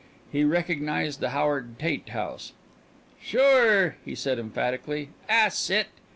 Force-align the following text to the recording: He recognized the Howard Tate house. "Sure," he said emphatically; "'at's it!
He 0.31 0.43
recognized 0.43 1.19
the 1.19 1.29
Howard 1.29 1.77
Tate 1.77 2.09
house. 2.09 2.53
"Sure," 3.21 3.97
he 4.03 4.15
said 4.15 4.39
emphatically; 4.39 5.09
"'at's 5.29 5.69
it! 5.69 5.89